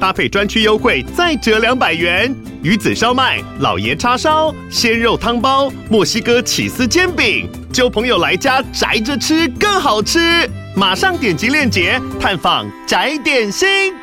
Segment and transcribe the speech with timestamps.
[0.00, 2.34] 搭配专区优惠再折两百元。
[2.62, 10.48] 鱼子烧麦、老爷叉烧、鲜肉汤包、墨西哥起司煎饼，交朋友来家宅着吃更好吃。
[10.76, 13.94] 马上点击链接探访宅点心。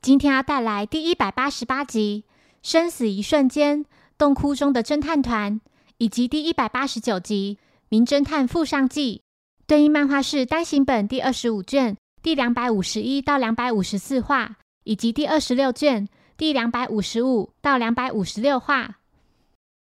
[0.00, 2.24] 今天要带来第一百八十八集
[2.62, 3.84] 《生死一瞬间》
[4.16, 5.60] 洞窟中的侦探团，
[5.98, 9.22] 以及第一百八十九集《名侦探富上记》。
[9.66, 18.98] 对应漫画是单行本第二十五卷第两百五十一到两百五十四话，以及第二十六卷第两百五十五到两百五十六话。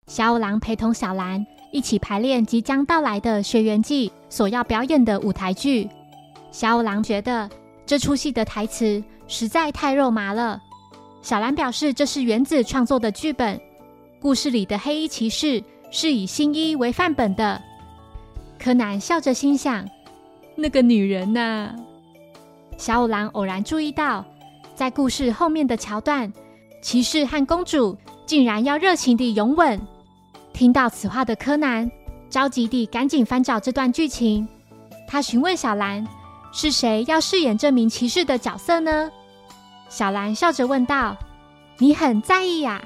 [0.08, 1.46] 小五郎陪同小兰。
[1.74, 5.90] 一起排练即将到来的学员季所要表演的舞台剧。
[6.52, 7.50] 小五郎觉得
[7.84, 10.62] 这出戏的台词实在太肉麻了。
[11.24, 13.60] 小兰表示这是原子创作的剧本，
[14.20, 17.60] 故事里的黑衣骑士是以新一为范本的。
[18.60, 19.90] 柯南笑着心想：
[20.56, 21.76] 那个女人呐。
[22.84, 24.26] 小五郎偶然注意到，
[24.76, 26.34] 在故事后面的桥段，
[26.82, 27.96] 骑士和公主
[28.26, 29.80] 竟然要热情地拥吻。
[30.52, 31.90] 听到此话的柯南
[32.30, 34.46] 着急地赶紧翻找这段剧情。
[35.08, 36.06] 他询问小兰
[36.52, 39.10] ：“是谁要饰演这名骑士的角色呢？”
[39.88, 41.16] 小兰笑着问道
[41.80, 42.84] ：“你很在意呀？”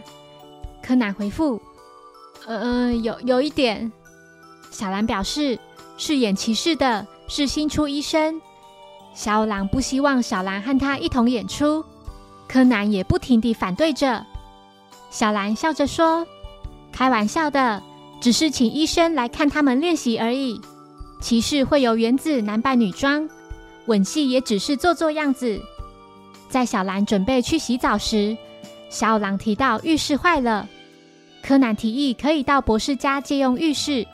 [0.80, 1.59] 柯南回复
[2.45, 3.92] ：“嗯，有有一点。”
[4.70, 5.58] 小兰表示
[5.98, 8.40] ：“饰演骑士的是新出医生。”
[9.17, 11.83] 小五郎不希望小兰和他一同演出，
[12.47, 14.23] 柯南也不停地反对着。
[15.09, 16.25] 小兰笑着说。
[16.91, 17.81] 开玩笑的，
[18.21, 20.61] 只是请医生来看他们练习而已。
[21.19, 23.27] 骑士会由原子男扮女装，
[23.88, 25.59] 吻戏也只是做做样子。
[26.47, 28.38] 在小兰准备去洗澡时，
[28.88, 30.67] 小五郎提到浴室坏了，
[31.41, 34.06] 柯南提议可以到博士家借用浴室。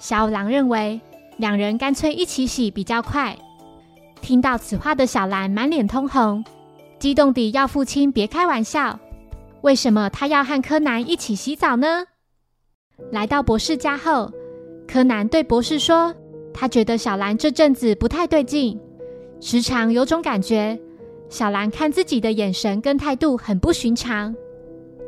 [0.00, 1.00] 小五郎认为
[1.36, 3.38] 两人干脆一起洗比较快。
[4.22, 6.42] 听到此话的小兰满脸通红，
[7.00, 8.98] 激动地要父亲别开玩笑。
[9.62, 12.04] 为什么他要和柯南一起洗澡呢？
[13.10, 14.30] 来到博士家后，
[14.86, 16.14] 柯南对博士说
[16.54, 18.80] ：“他觉得小兰这阵子不太对劲，
[19.40, 20.78] 时常有种感觉，
[21.28, 24.34] 小兰看自己的眼神跟态度很不寻常。”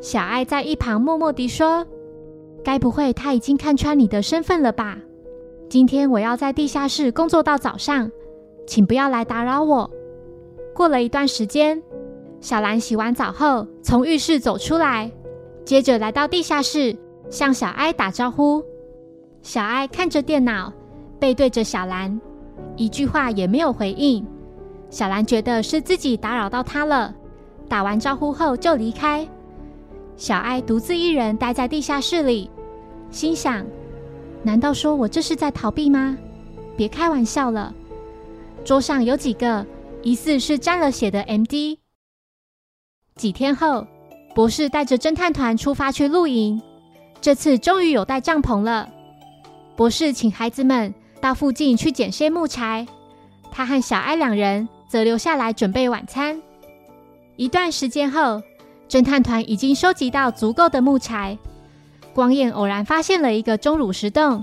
[0.03, 1.87] 小爱在一旁默默地说
[2.65, 4.99] ：“该不会他已经看穿你的身份了吧？
[5.71, 8.11] 今天我要在地下室工作到早上，
[8.67, 9.91] 请不要来打扰我。”
[10.75, 11.83] 过了一段时间，
[12.41, 15.11] 小兰洗完澡后从浴室走出来，
[15.65, 16.97] 接着来到地下室。
[17.31, 18.63] 向小艾打招呼，
[19.41, 20.71] 小艾看着电脑，
[21.19, 22.21] 背对着小兰，
[22.77, 24.25] 一句话也没有回应。
[24.91, 27.13] 小兰觉得是自己打扰到他了，
[27.67, 29.27] 打完招呼后就离开。
[30.17, 32.51] 小艾独自一人待在地下室里，
[33.11, 33.65] 心想：
[34.43, 36.17] 难道说我这是在逃避吗？
[36.77, 37.75] 别开玩笑了。
[38.65, 39.67] 桌上有几个
[40.03, 41.81] 疑似是沾了血的 M.D。
[43.15, 43.87] 几天后，
[44.35, 46.61] 博士带着侦探团出发去露营。
[47.21, 48.89] 这次终于有带帐篷了。
[49.77, 52.87] 博士请孩子们到附近去捡些木柴，
[53.53, 56.41] 他和小哀两人则留下来准备晚餐。
[57.37, 58.43] 一段时间后，
[58.89, 61.37] 侦探团已经收集到足够的木柴。
[62.15, 64.43] 光彦偶然发现了一个钟乳石洞，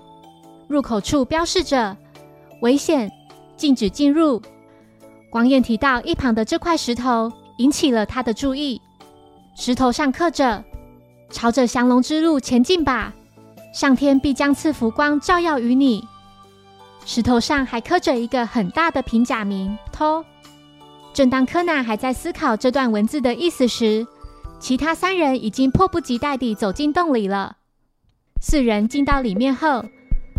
[0.68, 1.98] 入口处标示着
[2.62, 3.12] “危险，
[3.62, 4.42] 禁止进入”。
[5.30, 8.82] 光彦提到一旁的这块石头，引起了他的注意。
[9.56, 10.64] 石头上刻着。
[11.30, 13.14] 朝着降龙之路前进吧，
[13.74, 16.04] 上天必将赐福光照耀于你。
[17.06, 20.26] 石头上还刻着一个很大的平假名“偷”。
[21.14, 24.06] 正当柯南还在思考这段文字的意思时，
[24.60, 27.56] 其他三人已经迫不及待地走进洞里了。
[28.42, 29.86] 四人进到里面后，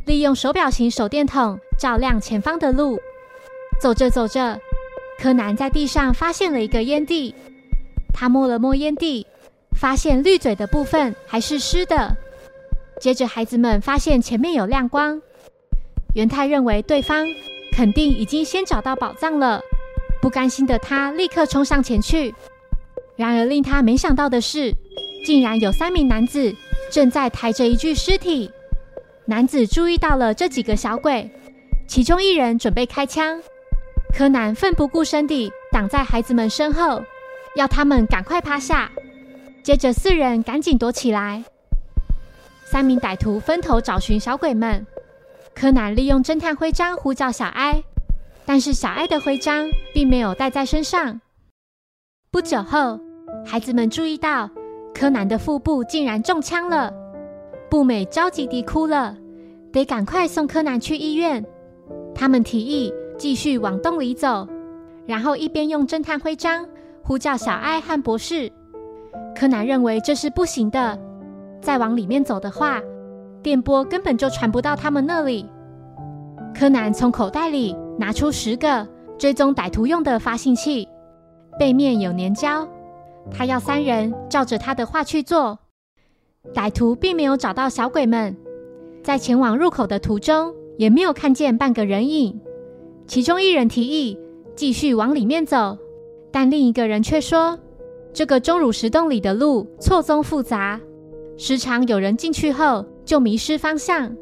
[0.04, 2.98] 利用手表型手电筒照亮前方的路。
[3.82, 4.56] 走着走着，
[5.18, 7.34] 柯南在地上发现了一个烟蒂，
[8.14, 9.26] 他摸了摸烟蒂。
[9.74, 12.16] 发现绿嘴的部分还是湿的。
[13.00, 15.20] 接着，孩子们发现前面有亮光。
[16.14, 17.26] 元太认为对方
[17.72, 19.60] 肯定已经先找到宝藏了，
[20.20, 22.32] 不甘心的他立刻冲上前去。
[23.16, 24.72] 然而，令他没想到的是，
[25.26, 26.54] 竟然有三名男子
[26.88, 28.48] 正在抬着一具尸体。
[29.24, 31.28] 男子注意到了这几个小鬼，
[31.88, 33.42] 其中一人准备开枪。
[34.14, 37.02] 柯南奋不顾身地挡在孩子们身后，
[37.56, 38.90] 要他们赶快趴下。
[39.62, 41.42] 接着，四人赶紧躲起来。
[42.64, 44.86] 三名歹徒分头找寻小鬼们。
[45.54, 47.82] 柯南利用侦探徽章呼叫小哀，
[48.44, 51.20] 但是小哀的徽章并没有带在身上。
[52.30, 52.98] 不久后，
[53.44, 54.48] 孩子们注意到
[54.94, 56.92] 柯南的腹部竟然中枪了，
[57.70, 59.16] 步美着急地哭了，
[59.72, 61.44] 得赶快送柯南去医院。
[62.14, 64.48] 他们提议继续往洞里走，
[65.06, 66.66] 然后一边用侦探徽章
[67.02, 68.50] 呼叫小爱和博士。
[69.34, 70.98] 柯南认为这是不行的，
[71.60, 72.80] 再往里面走的话，
[73.42, 75.48] 电波根本就传不到他们那里。
[76.54, 78.86] 柯南从口袋里拿出十个
[79.18, 80.88] 追踪歹徒用的发信器，
[81.58, 82.68] 背面有粘胶，
[83.30, 85.58] 他要三人照着他的话去做。
[86.52, 88.36] 歹徒并没有找到小鬼们，
[89.02, 90.54] 在前往入口的途中。
[90.78, 92.40] 也没有看见半个人影。
[93.06, 94.18] 其中一人提议
[94.54, 95.76] 继续往里面走，
[96.30, 97.58] 但另一个人却说
[98.12, 100.80] ：“这个钟乳石洞里的路错综复杂，
[101.36, 104.14] 时常有人进去后就迷失方向。”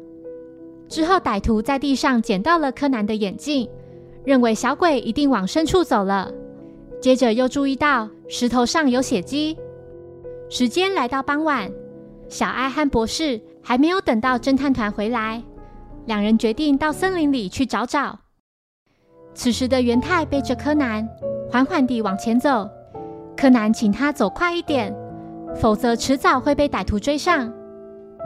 [0.89, 3.69] 之后，歹徒在地上捡到了柯南的眼镜，
[4.25, 6.29] 认为小鬼一定往深处走了。
[6.99, 9.57] 接着又注意到石头上有血迹。
[10.49, 11.71] 时间来到傍晚，
[12.27, 15.41] 小艾和博士还没有等到侦探团回来。
[16.07, 18.19] 两人决定到森林里去找找。
[19.33, 21.07] 此时的元太背着柯南，
[21.49, 22.69] 缓缓地往前走。
[23.35, 24.93] 柯南请他走快一点，
[25.55, 27.51] 否则迟早会被歹徒追上。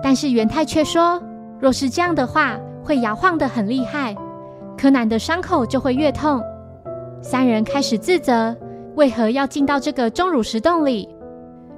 [0.03, 1.21] 但是元太却说，
[1.59, 4.15] 若是这样的话，会摇晃得很厉害，
[4.77, 6.41] 柯南的伤口就会越痛。
[7.21, 8.55] 三人开始自责，
[8.95, 11.07] 为何要进到这个钟乳石洞里？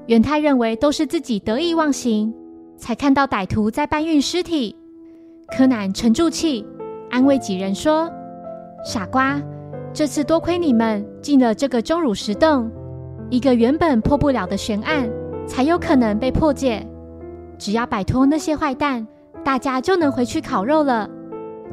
[0.08, 2.34] 元太认为都是自己得意忘形，
[2.76, 4.76] 才看到歹徒在搬运尸体。
[5.56, 6.66] 柯南沉住气，
[7.12, 8.10] 安慰几人说
[8.84, 9.42] ：“傻瓜，
[9.94, 12.72] 这次多亏你们进了这个钟乳石洞，
[13.30, 15.10] 一个原本破不了的悬案
[15.48, 16.86] 才有可能被破解。
[17.58, 19.06] 只要摆脱那些坏蛋，
[19.44, 21.10] 大家就能回去烤肉了。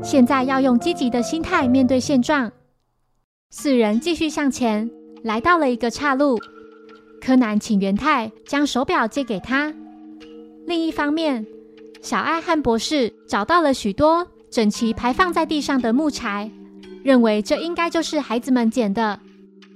[0.03, 2.51] 现在要用积极的心态面对现状。”
[3.51, 4.91] 四人继续向前，
[5.23, 6.39] 来到了一个岔路。
[7.21, 9.73] 柯南请元太将手表借给他。
[10.67, 11.47] 另一方面，
[12.03, 16.51] 小爱和博士找到了许多整齐排放在地上的木柴，
[17.05, 19.21] 认为这应该就是孩子们捡的。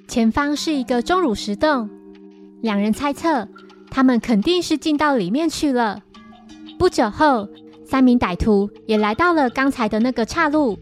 [0.09, 1.91] 前方是一个钟乳石洞，
[2.63, 3.47] 两人猜测
[3.91, 6.01] 他们肯定是进到里面去了。
[6.79, 7.47] 不久后，
[7.85, 10.79] 三名歹徒也来到了刚才的那个岔路，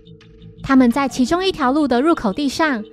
[0.62, 2.84] 他们在其中一条路的入口地上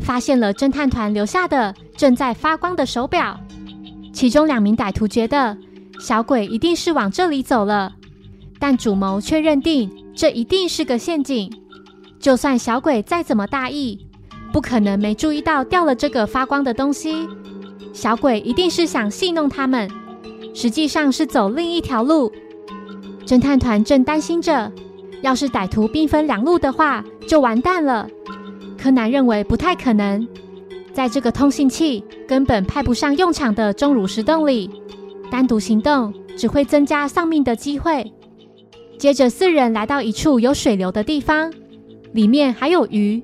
[0.00, 3.38] 发现了侦探团留下的正在发光的手表。
[4.14, 5.58] 其中两名歹徒觉得
[6.00, 7.92] 小鬼一定是往这里走了。
[8.58, 11.52] 但主谋却认定这一定是个陷阱。
[12.22, 13.98] 就算小鬼再怎么大意，
[14.52, 17.28] 不可能没注意到掉了这个发光的东西。
[17.92, 19.90] 小鬼一定是想戏弄他们，
[20.54, 22.30] 实际上是走另一条路。
[23.26, 24.70] 侦探团正担心着，
[25.20, 28.08] 要是歹徒兵分两路的话，就完蛋了。
[28.78, 30.26] 柯南认为不太可能，
[30.92, 34.70] 在这个通信器根本派不上用场的钟乳石洞里，
[35.28, 38.12] 单独行动只会增加丧命的机会。
[38.96, 41.52] 接着，四人来到一处有水流的地方，
[42.12, 43.22] 里面还有鱼。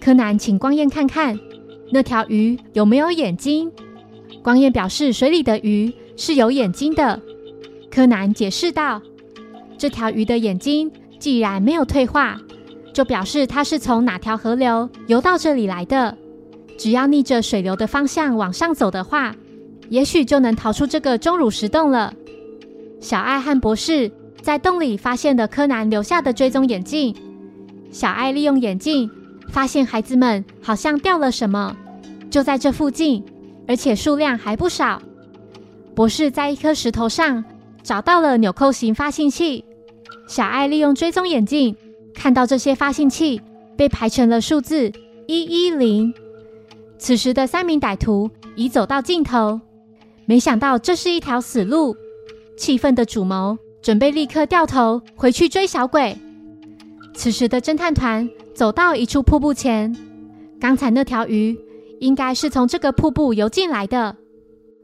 [0.00, 1.38] 柯南请光彦看看
[1.92, 3.70] 那条鱼有没有眼睛。
[4.42, 7.20] 光彦表示，水里的鱼是有眼睛的。
[7.90, 9.02] 柯南解释道
[9.76, 12.40] ：“这条鱼的眼睛既然没有退化，
[12.92, 16.16] 就表示它是从哪条河流游到这里来的。
[16.78, 19.34] 只要逆着水流的方向往上走的话，
[19.88, 22.14] 也许就能逃出这个钟乳石洞了。”
[23.00, 24.10] 小爱和博士。
[24.42, 27.14] 在洞里发现了柯南留下的追踪眼镜，
[27.90, 29.10] 小爱利用眼镜
[29.48, 31.76] 发现孩子们好像掉了什么，
[32.30, 33.24] 就在这附近，
[33.66, 35.02] 而且数量还不少。
[35.94, 37.44] 博士在一颗石头上
[37.82, 39.64] 找到了纽扣型发信器，
[40.28, 41.76] 小爱利用追踪眼镜
[42.14, 43.40] 看到这些发信器
[43.76, 44.92] 被排成了数字
[45.26, 46.14] 一一零。
[46.98, 49.60] 此时的三名歹徒已走到尽头，
[50.26, 51.96] 没想到这是一条死路，
[52.56, 53.58] 气愤的主谋。
[53.82, 56.14] 准备立刻掉头回去追小鬼。
[57.14, 59.94] 此时的侦探团走到一处瀑布前，
[60.60, 61.58] 刚才那条鱼
[62.00, 64.16] 应该是从这个瀑布游进来的。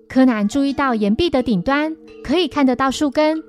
[0.09, 3.43] 柯南注意到岩壁的顶端可以看得到树根，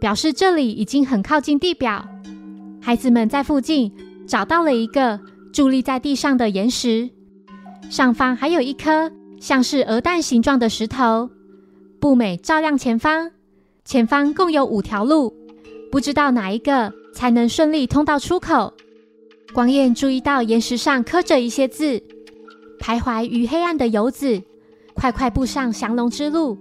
[0.00, 2.04] 表示这里已经很靠近地表。
[2.80, 3.92] 孩子们在附近
[4.26, 5.18] 找到了一个
[5.52, 7.08] 伫立在地上的岩石，
[7.88, 11.30] 上方还有一颗像是鹅蛋形状的石头。
[12.00, 13.30] 步美照亮前方。
[13.86, 15.34] 前方共有五条路，
[15.92, 18.74] 不知道哪一个才能顺利通到出口。
[19.52, 22.02] 光彦注意到岩石上刻着一些字
[22.80, 24.42] ：“徘徊于黑暗的游子，
[24.92, 26.58] 快快步上降龙之路，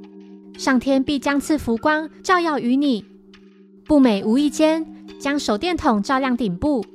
[0.58, 3.04] 上天必将赐福光照耀于你。”
[3.86, 4.86] 步美无意间
[5.20, 6.86] 将手电筒照亮顶部，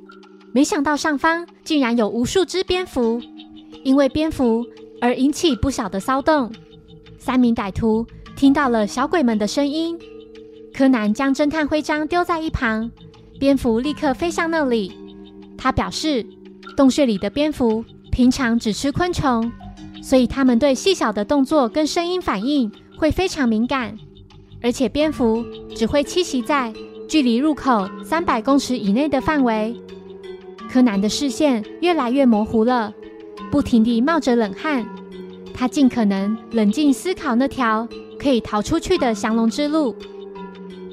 [0.53, 3.21] 没想到上方竟然有无数只蝙蝠，
[3.83, 4.65] 因为蝙蝠
[5.01, 6.51] 而引起不小的骚动。
[7.19, 9.99] 三名歹徒听到了小鬼们的声音，
[10.73, 12.89] 柯南将侦探徽章丢在一旁，
[13.39, 14.91] 蝙蝠立刻飞向那里。
[15.57, 16.25] 他表示，
[16.75, 19.51] 洞穴里的蝙蝠平常只吃昆虫，
[20.01, 23.97] 所以它们对细小的动作跟声音反应会非常敏感，
[24.61, 25.43] 而且蝙蝠
[25.75, 26.73] 只会栖息在
[27.07, 29.75] 距离入口三百公尺以内的范围。
[30.69, 32.93] 柯南的视线越来越模糊了，
[33.49, 34.85] 不停地冒着冷汗。
[35.53, 39.95] 他尽可能冷静思考那条可以逃出去的降龙之路。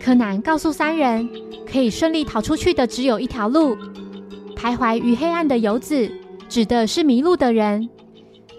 [0.01, 1.29] 柯南告诉三人，
[1.71, 3.77] 可以顺利逃出去的只有一条路。
[4.55, 6.11] 徘徊于黑暗的游子，
[6.49, 7.89] 指的是迷路的人。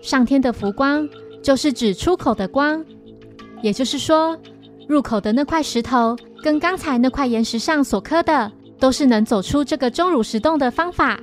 [0.01, 1.07] 上天的浮光，
[1.41, 2.83] 就是指出口的光。
[3.63, 4.37] 也就是说，
[4.87, 11.19] 入口的那块石头，跟刚才那块岩石上所刻的，都是能走出这个钟乳石洞的方法。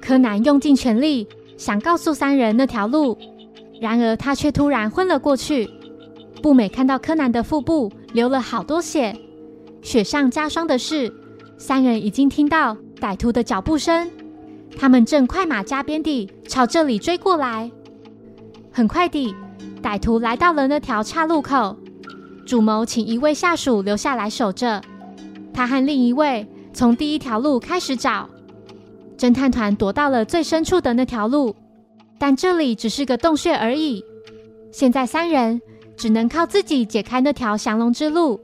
[0.00, 1.28] 柯南用尽全力，
[1.58, 3.16] 想告诉三人那条路。
[3.78, 5.68] 然而，他却突然昏了过去。
[6.40, 9.14] 步美看到柯南的腹部流了好多血，
[9.82, 11.12] 雪上加霜的是，
[11.58, 14.08] 三人已经听到歹徒的脚步声，
[14.78, 17.70] 他们正快马加鞭地朝这里追过来。
[18.70, 19.34] 很快地，
[19.82, 21.76] 歹徒来到了那条岔路口。
[22.46, 24.80] 主谋请一位下属留下来守着，
[25.52, 28.28] 他和另一位从第一条路开始找。
[29.18, 31.54] 侦探团躲到了最深处的那条路。
[32.18, 34.00] 但这里只是个洞穴而已。
[34.70, 35.60] 现在三人
[35.96, 38.40] 只能靠自己解开那条降龙之路。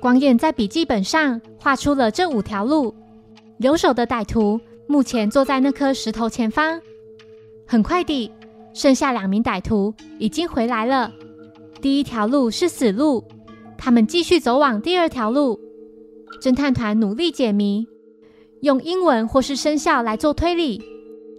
[0.00, 2.94] 光彦在笔记本上画出了这五条路。
[3.58, 6.80] 留守的歹徒目前坐在那颗石头前方。
[7.66, 8.30] 很快地，
[8.74, 11.10] 剩下两名歹徒已经回来了。
[11.80, 13.24] 第一条路是死路，
[13.78, 15.58] 他们继续走往第二条路。
[16.40, 17.86] 侦探团努力解谜，
[18.60, 20.82] 用英文或是生肖来做推理。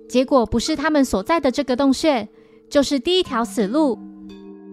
[0.10, 2.28] 结果不是他们所在的这个洞穴，
[2.70, 4.00] 就是第一条死路。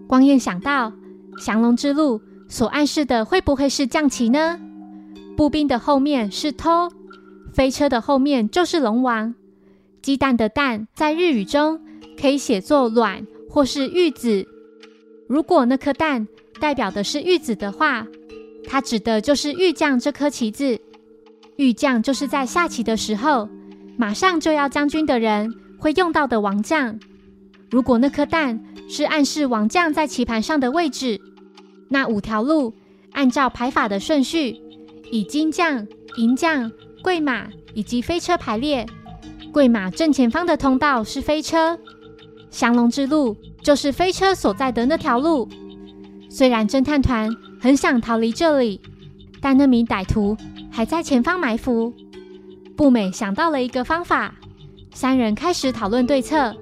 [0.07, 0.91] 光彦想到
[1.39, 4.59] 降龙之路所暗示的会不会是将棋呢？
[5.35, 6.89] 步兵的后面是偷，
[7.53, 9.33] 飞车的后面就是龙王。
[10.01, 11.79] 鸡蛋的蛋在日语中
[12.19, 14.45] 可以写作卵或是玉子。
[15.27, 16.27] 如果那颗蛋
[16.59, 18.05] 代表的是玉子的话，
[18.67, 20.79] 它指的就是玉将这颗棋子。
[21.57, 23.49] 玉将就是在下棋的时候。
[23.97, 26.99] 马上就要将军的人会用到的王将，
[27.71, 31.17] 如果那颗蛋是暗示王将在棋盘上的位置，
[31.89, 32.73] 那五条路
[33.11, 34.59] 按照排法的顺序，
[35.11, 35.87] 以金将、
[36.17, 36.71] 银将、
[37.03, 38.85] 贵马以及飞车排列。
[39.51, 41.79] 贵马正前方的通道是飞车，
[42.49, 45.47] 降龙之路就是飞车所在的那条路。
[46.29, 47.29] 虽然侦探团
[47.61, 48.81] 很想逃离这里，
[49.39, 50.35] 但那名歹徒
[50.69, 51.93] 还在前方埋伏。
[52.75, 54.35] 步美想到了一个方法，
[54.93, 56.53] 三人开始讨论对策。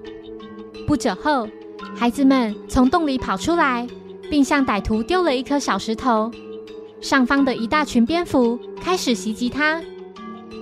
[0.86, 1.48] 不久后，
[1.96, 3.88] 孩子们从洞里跑出来，
[4.34, 6.32] 并向歹徒丢了一颗小石头。
[7.00, 9.80] 上方的一大群蝙蝠开始袭击他。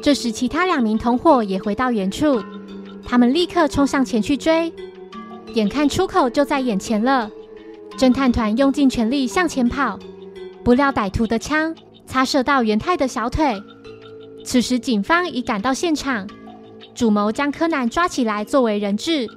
[0.04, 2.44] 这时，其他两名同伙也回到原处，
[3.06, 4.74] 他们立刻冲上前去追。
[5.54, 7.32] 眼看出口就在眼前了，
[7.98, 9.98] 侦探团用尽全力向前跑，
[10.66, 11.74] 不料歹徒的枪
[12.06, 13.58] 擦射到元太的小腿。
[14.44, 16.28] 此时，警方已赶到现场，
[16.94, 19.30] 主谋将柯南抓起来作为人质，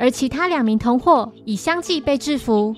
[0.00, 2.74] 而其他两名同伙已相继被制服。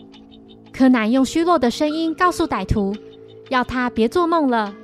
[0.72, 2.96] 柯南用虚弱的声音告诉歹徒，
[3.50, 4.74] 要他别做梦了，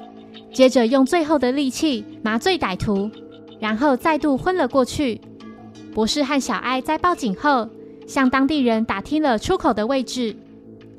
[0.53, 3.11] 接着用最后的力气麻醉歹徒，
[3.59, 5.21] 然后再度昏了过去。
[5.95, 7.69] 博士和小艾在报警后，
[8.07, 10.37] 向当地人打听了出口的位置，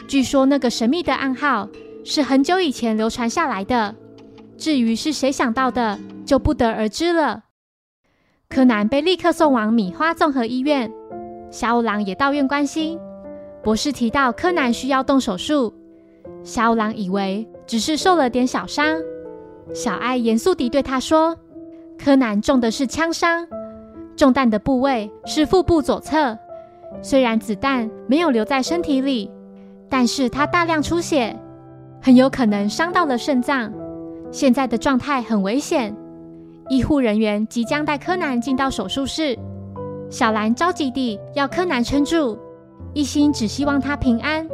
[0.08, 1.70] 据说那个神秘的暗号
[2.04, 3.96] 是很久以前流传下来的。
[4.58, 7.44] 至于是谁想到的，就不得而知了。
[8.50, 10.92] 柯南被立刻送往米花综合医院，
[11.52, 13.00] 小五郎也到院关心。
[13.70, 15.72] 博士提到柯南需要动手术，
[16.44, 19.00] 小五郎以为只是受了点小伤。
[19.76, 21.38] 小爱严肃地对他说
[21.96, 23.48] ：“柯南中的是枪伤，
[24.16, 26.36] 中弹的部位是腹部左侧。
[27.04, 29.30] 虽然子弹没有留在身体里，
[29.88, 31.40] 但是他大量出血，
[32.02, 33.72] 很有可能伤到了肾脏。”
[34.34, 35.96] 现在的状态很危险，
[36.70, 39.38] 医护人员即将带柯南进到手术室。
[40.10, 42.36] 小兰着急地要柯南撑住，
[42.94, 44.48] 一心只希望他平安。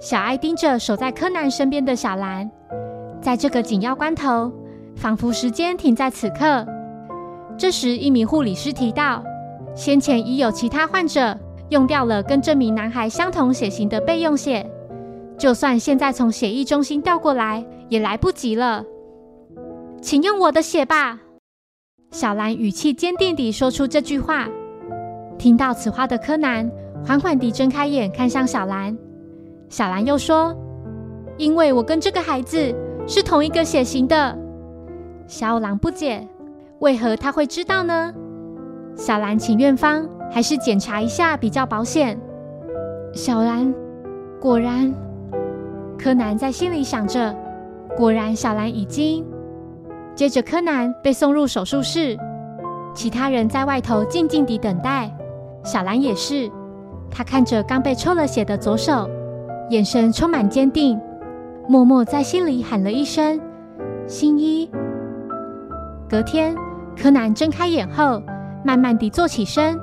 [0.00, 2.50] 小爱盯着守在柯南身边的小兰，
[3.20, 4.52] 在这个紧要关头，
[4.94, 6.66] 仿佛时间停在此刻。
[7.56, 9.24] 这时，一名护理师提到，
[9.74, 11.38] 先前已有其他患者
[11.70, 14.68] 用掉了跟这名男孩相同血型的备用血，
[15.38, 18.84] 就算现在从血液中心调过来，也来不及了。
[20.02, 21.20] 请用我的血吧。”
[22.10, 24.48] 小兰语气坚定地说出这句话。
[25.38, 26.70] 听到此话的柯南
[27.06, 28.96] 缓缓地睁开眼，看向小兰。
[29.68, 30.56] 小兰又说
[31.36, 32.74] ：“因为我跟这个孩子
[33.06, 34.38] 是同一个血型的。”
[35.26, 36.26] 小五郎不解，
[36.80, 38.12] 为何他会知道呢？
[38.96, 42.18] 小兰请院方还是检查一下比较保险。
[43.12, 43.74] 小兰，
[44.40, 44.92] 果然，
[45.98, 47.34] 柯南在心里想着，
[47.96, 49.26] 果然小兰已经。
[50.14, 52.16] 接着，柯南被送入手术室，
[52.94, 55.10] 其他人在外头静静地等待。
[55.64, 56.50] 小兰也是，
[57.16, 59.08] 他看着刚被抽了血的左手，
[59.70, 61.00] 眼神充满坚定，
[61.68, 63.40] 默默在心里喊了一声
[64.08, 64.68] “新一”。
[66.10, 66.56] 隔天，
[67.00, 68.20] 柯南睁开眼后，
[68.64, 69.78] 慢慢地坐起身，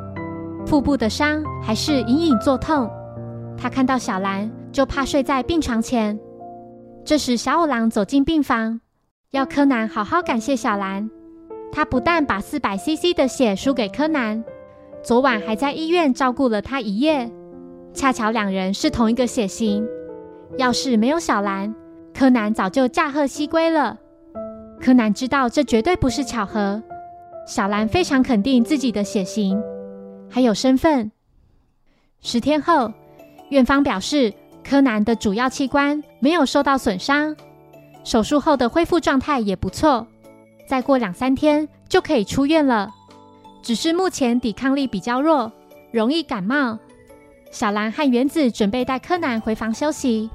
[0.66, 2.90] 腹部的伤还是隐隐作痛。
[3.58, 6.20] 他看到小兰，就趴睡在病床前。
[7.06, 8.82] 这时，小五郎走进病房，
[9.32, 11.10] 要柯南好好感谢小兰。
[11.72, 14.44] 他不但把四百 CC 的血输给柯南，
[15.04, 17.30] 昨晚还在医院照顾了他一夜。
[17.94, 19.86] 恰巧两人是同一个血型，
[20.58, 21.74] 要是没有小兰，
[22.14, 23.98] 柯南早就驾鹤西归了。
[24.80, 26.82] 柯南知道这绝对不是巧合。
[27.48, 29.62] 小兰非常肯定自己的血型，
[30.30, 31.12] 还有身份。
[32.22, 32.94] 十天后，
[33.50, 34.32] 院方表示
[34.64, 37.36] 柯南的主要器官没有受到损伤，
[38.04, 40.06] 手术后的恢复状态也不错，
[40.68, 42.90] 再过两三天就可以出院了。
[43.62, 45.52] 只是目前抵抗力比较弱，
[45.92, 46.78] 容易感冒。
[47.52, 50.30] 小兰和原子准备带柯南回房休息。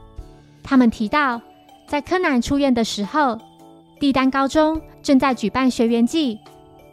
[0.63, 1.41] 他们提到，
[1.87, 3.39] 在柯南出院的时候。
[3.99, 6.39] 帝丹高中正在举办学员季，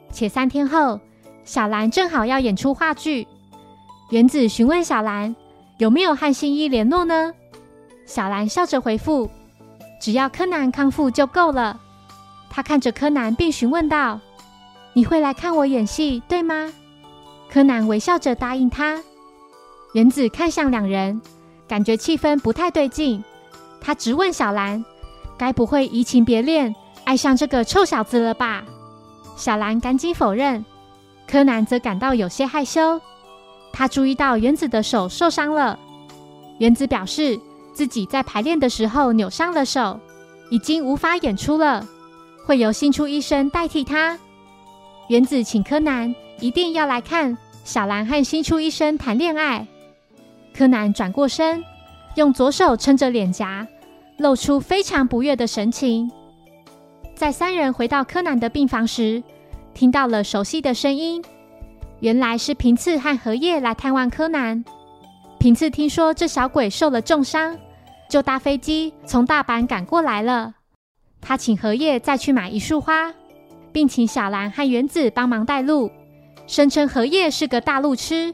[0.09, 0.97] 且三天后，
[1.43, 3.27] 小兰正好要演出话剧。
[4.09, 5.35] 原子询问小兰
[5.79, 7.33] 有没有和新一联络呢？
[8.05, 9.29] 小兰笑着回复
[9.99, 11.77] ：“只要柯南康复就够了。”
[12.49, 14.17] 他看着柯南，并询问道
[14.93, 16.71] ：“你会来看我演戏，对吗？”
[17.50, 19.01] 柯南微笑着答应他。
[19.93, 21.21] 原子看向两人，
[21.67, 23.23] 感觉气氛不太对劲。
[23.79, 24.84] 他直问小兰
[25.38, 26.73] ：“该不会移情别恋？”
[27.06, 28.63] 爱上这个臭小子了吧？
[29.36, 30.63] 小兰赶紧否认，
[31.27, 32.99] 柯南则感到有些害羞。
[33.73, 35.77] 他注意到原子的手受伤了，
[36.60, 37.39] 原子表示
[37.73, 39.99] 自己在排练的时候扭伤了手，
[40.49, 41.86] 已经无法演出了，
[42.45, 44.17] 会由新出医生代替他。
[45.07, 49.67] 原子请柯南一定要来看小兰和新出医生谈恋爱。
[50.53, 51.63] 柯南转过身，
[52.15, 53.67] 用左手撑着脸颊，
[54.17, 56.11] 露出非常不悦的神情。
[57.15, 59.21] 在三人回到柯南的病房时，
[59.73, 61.23] 听到了熟悉的声音。
[61.99, 64.63] 原来是平次和荷叶来探望柯南。
[65.39, 67.57] 平次听说这小鬼受了重伤，
[68.09, 70.53] 就搭飞机从大阪赶过来了。
[71.21, 73.13] 他请荷叶再去买一束花，
[73.73, 75.91] 并请小兰和原子帮忙带路，
[76.47, 78.33] 声称荷叶是个大路痴。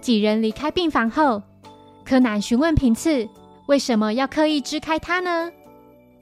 [0.00, 1.42] 几人离开病房后，
[2.04, 3.26] 柯南询问平次
[3.66, 5.50] 为什么要刻意支开他呢？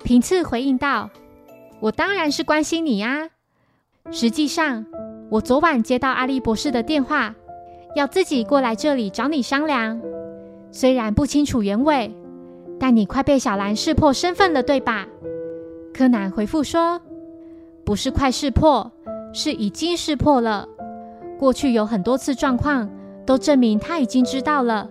[0.04, 1.11] 平次回应道。
[1.80, 3.28] 我当然是关心你呀。
[4.12, 4.87] 实际上，
[5.30, 7.35] 我昨晚接到阿笠博士的电话，
[7.96, 10.00] 要自己过来这里找你商量。
[10.70, 12.14] 虽然不清楚原委，
[12.78, 15.06] 但你快被小兰识破身份了，对吧？
[15.92, 17.00] 柯南回复说
[17.85, 18.90] ：“不是快识破，
[19.33, 20.66] 是已经识破了。
[21.38, 22.88] 过去有很多次状况
[23.27, 24.88] 都证明他已经知道了。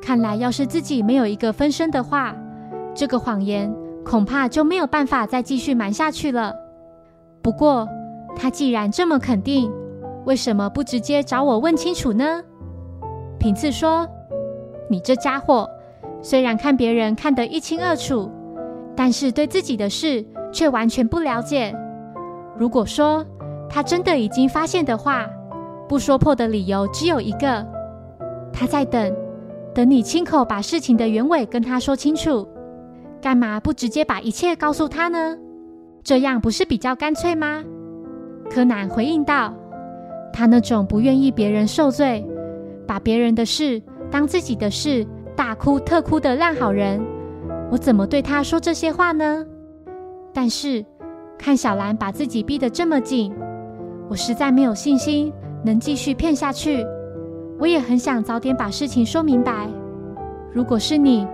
[0.00, 2.36] 看来，要是自己没有一个分身的话，
[2.94, 3.72] 这个谎言……”
[4.08, 6.54] 恐怕就没有办法再继续瞒下去了。
[7.42, 7.86] 不过，
[8.34, 9.70] 他既然这么肯定，
[10.24, 12.42] 为什么不直接找我问清楚呢？
[13.38, 14.08] 平次说
[14.88, 15.68] ：“你这家伙，
[16.22, 18.30] 虽然看别人看得一清二楚，
[18.96, 21.76] 但是对自己的事却完全不了解。
[22.58, 23.24] 如果说
[23.70, 25.26] 他真的已经发现的话，
[25.88, 27.64] 不说破的理由只有一个：
[28.52, 29.14] 他在等，
[29.74, 32.46] 等你亲口把事情的原委跟他说清楚。”
[33.20, 35.36] 干嘛不直接把一切告诉他呢？
[36.04, 37.64] 这样不是比较干脆吗？
[38.48, 39.52] 柯南回应道
[40.32, 42.24] ：“他那种不愿意别人受罪，
[42.86, 45.04] 把别人的事当自己的事，
[45.36, 47.04] 大哭特哭的烂好人，
[47.72, 49.44] 我怎么对他说这些话呢？
[50.32, 50.84] 但是
[51.38, 53.32] 看小兰把自己逼得这么紧，
[54.10, 55.32] 我实在没有信心
[55.64, 56.84] 能继续骗下去。
[57.58, 59.68] 我也很想早点把事情说明白。
[60.52, 61.26] 如果是你，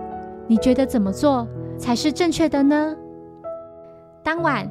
[0.47, 2.95] 你觉得怎么做？”才是正确的呢。
[4.23, 4.65] 当晚，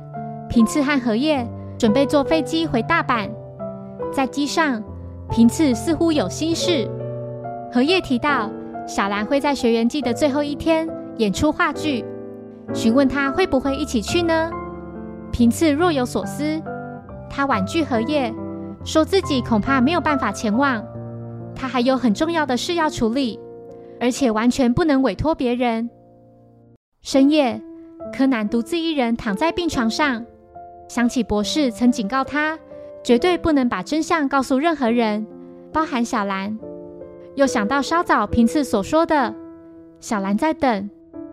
[0.48, 3.28] 平次和荷叶准备坐飞机回大阪。
[4.10, 4.82] 在机上，
[5.30, 6.88] 平次似乎有心事。
[7.70, 8.50] 荷叶提到
[8.86, 12.02] 小兰会在学员季的最后一天演出话剧，
[12.72, 14.50] 询问他会不会一起去呢？
[15.34, 16.62] 平次若有所思，
[17.28, 18.32] 他婉拒合夜，
[18.84, 20.80] 说自己恐怕没有办法前往，
[21.56, 23.36] 他还有很重要的事要处理，
[23.98, 25.90] 而且完全不能委托别人。
[27.02, 27.60] 深夜，
[28.16, 30.24] 柯南独自一人躺在病床上，
[30.88, 32.56] 想起博士曾警告他，
[33.02, 35.26] 绝对不能把真相告诉任何人，
[35.72, 36.56] 包含小兰。
[37.34, 39.34] 又想到稍早平次所说的，
[39.98, 40.88] 小兰在等，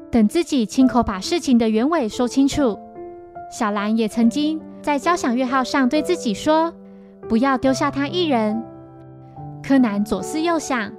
[0.09, 2.75] 等自己亲口把事情的原委说清楚。
[3.51, 6.73] 小兰也曾经在交响乐号上对自己说，
[7.27, 8.63] 不要丢下他一人。
[9.61, 10.91] 柯南左思右想，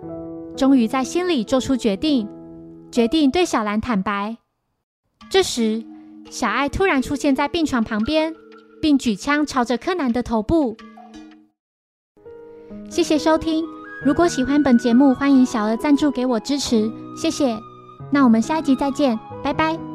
[0.56, 2.28] 终于在心里做出决定，
[2.90, 4.36] 决定对小兰坦白。
[5.30, 5.82] 这时，
[6.30, 8.34] 小爱突然出现在病床旁边，
[8.80, 10.76] 并举枪朝着柯南的头部。
[12.90, 13.64] 谢谢收听。
[14.04, 17.56] 如果喜欢本节目，欢迎小额赞助给我支持，谢谢。
[18.10, 19.91] 那我们下一集再见，拜拜。